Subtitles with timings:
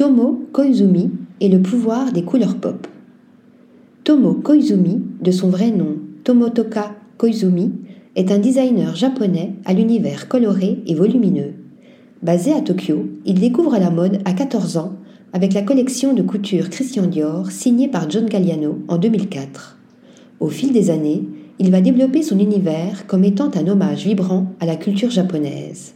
[0.00, 1.10] Tomo Koizumi
[1.42, 2.86] et le pouvoir des couleurs pop.
[4.02, 7.72] Tomo Koizumi, de son vrai nom Tomotoka Koizumi,
[8.16, 11.52] est un designer japonais à l'univers coloré et volumineux.
[12.22, 14.94] Basé à Tokyo, il découvre la mode à 14 ans
[15.34, 19.76] avec la collection de couture Christian Dior signée par John Galliano en 2004.
[20.40, 21.28] Au fil des années,
[21.58, 25.92] il va développer son univers comme étant un hommage vibrant à la culture japonaise.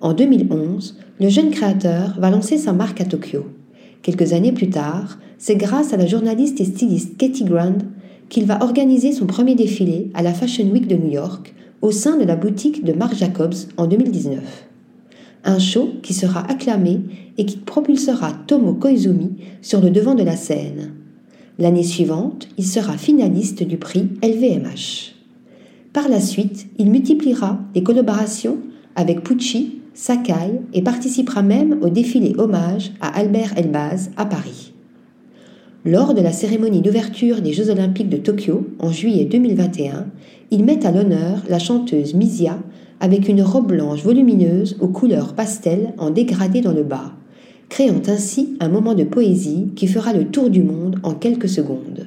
[0.00, 3.44] En 2011, le jeune créateur va lancer sa marque à Tokyo.
[4.00, 7.76] Quelques années plus tard, c'est grâce à la journaliste et styliste Katie Grand
[8.30, 12.16] qu'il va organiser son premier défilé à la Fashion Week de New York au sein
[12.16, 14.40] de la boutique de Marc Jacobs en 2019.
[15.44, 17.00] Un show qui sera acclamé
[17.36, 20.92] et qui propulsera Tomo Koizumi sur le devant de la scène.
[21.58, 25.14] L'année suivante, il sera finaliste du prix LVMH.
[25.92, 28.58] Par la suite, il multipliera les collaborations
[28.96, 34.72] avec Pucci, Sakai et participera même au défilé hommage à Albert Elbaz à Paris.
[35.84, 40.06] Lors de la cérémonie d'ouverture des Jeux olympiques de Tokyo en juillet 2021,
[40.52, 42.58] il met à l'honneur la chanteuse Misia
[42.98, 47.12] avec une robe blanche volumineuse aux couleurs pastel en dégradé dans le bas,
[47.68, 52.06] créant ainsi un moment de poésie qui fera le tour du monde en quelques secondes.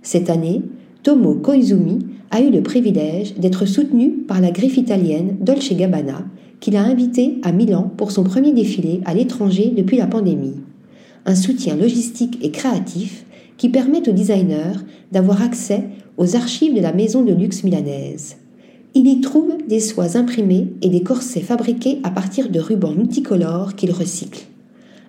[0.00, 0.62] Cette année,
[1.02, 1.98] Tomo Koizumi
[2.30, 6.24] a eu le privilège d'être soutenu par la griffe italienne Dolce Gabbana,
[6.60, 10.60] qu'il a invité à Milan pour son premier défilé à l'étranger depuis la pandémie.
[11.24, 13.26] Un soutien logistique et créatif
[13.56, 14.78] qui permet aux designers
[15.12, 15.84] d'avoir accès
[16.16, 18.36] aux archives de la maison de luxe milanaise.
[18.94, 23.74] Il y trouve des soies imprimées et des corsets fabriqués à partir de rubans multicolores
[23.74, 24.46] qu'il recycle.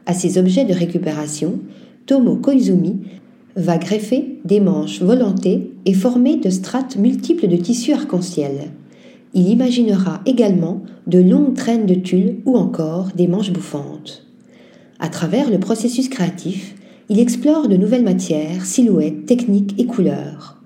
[0.06, 1.59] À ces objets de récupération,
[2.06, 2.98] Tomo Koizumi
[3.56, 8.72] va greffer des manches volantées et former de strates multiples de tissus arc-en-ciel.
[9.33, 14.25] Il imaginera également de longues traînes de tulle ou encore des manches bouffantes.
[15.00, 16.75] À travers le processus créatif,
[17.09, 20.58] il explore de nouvelles matières, silhouettes, techniques et couleurs.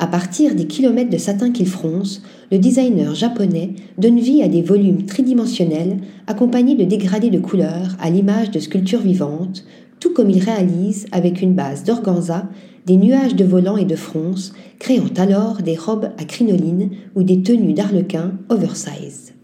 [0.00, 2.22] À partir des kilomètres de satin qu'il fronce,
[2.52, 5.96] le designer japonais donne vie à des volumes tridimensionnels
[6.28, 9.64] accompagnés de dégradés de couleurs à l'image de sculptures vivantes,
[10.00, 12.48] tout comme il réalise avec une base d'organza
[12.86, 17.42] des nuages de volants et de fronces, créant alors des robes à crinoline ou des
[17.42, 19.34] tenues d'arlequin oversize.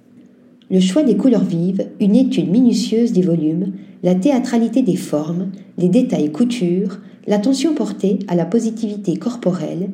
[0.71, 3.73] Le choix des couleurs vives, une étude minutieuse des volumes,
[4.03, 9.91] la théâtralité des formes, les détails couture, l'attention portée à la positivité corporelle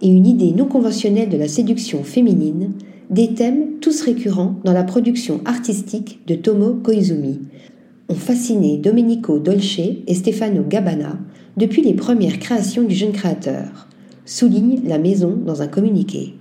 [0.00, 2.72] et une idée non conventionnelle de la séduction féminine,
[3.10, 7.40] des thèmes tous récurrents dans la production artistique de Tomo Koizumi,
[8.08, 11.18] ont fasciné Domenico Dolce et Stefano Gabbana
[11.56, 13.88] depuis les premières créations du jeune créateur,
[14.24, 16.34] souligne la maison dans un communiqué.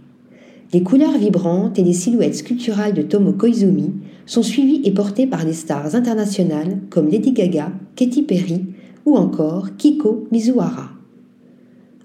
[0.74, 3.92] Les couleurs vibrantes et les silhouettes sculpturales de Tomo Koizumi
[4.26, 8.66] sont suivies et portées par des stars internationales comme Lady Gaga, Katy Perry
[9.06, 10.90] ou encore Kiko Mizuhara.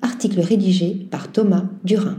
[0.03, 2.19] Article rédigé par Thomas Durin.